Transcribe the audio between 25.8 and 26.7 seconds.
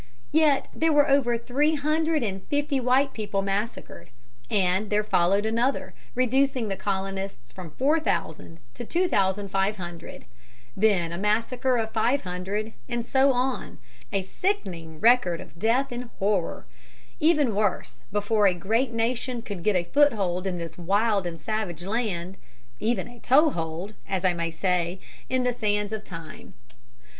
of time.